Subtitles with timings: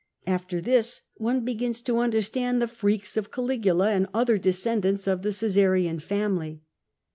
[0.25, 5.29] After this, one begins to understand the freaks of Caligula and other descendants of the
[5.29, 6.63] Caesarian family.